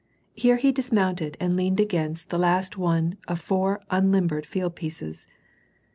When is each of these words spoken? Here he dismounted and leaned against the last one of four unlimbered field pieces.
Here 0.33 0.55
he 0.57 0.71
dismounted 0.71 1.37
and 1.39 1.55
leaned 1.55 1.79
against 1.79 2.31
the 2.31 2.39
last 2.39 2.75
one 2.75 3.19
of 3.27 3.39
four 3.39 3.81
unlimbered 3.91 4.47
field 4.47 4.75
pieces. 4.75 5.27